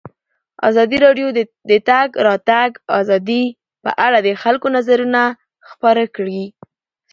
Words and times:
ازادي 0.69 0.97
راډیو 1.05 1.27
د 1.37 1.39
د 1.69 1.71
تګ 1.89 2.07
راتګ 2.27 2.71
ازادي 2.99 3.43
په 3.83 3.91
اړه 4.05 4.17
د 4.27 4.29
خلکو 4.43 4.67
نظرونه 4.77 5.21
خپاره 5.69 6.03
کړي. 6.15 6.43